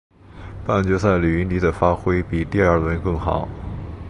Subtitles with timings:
[0.65, 3.47] 半决赛李云迪的发挥比第二轮更好。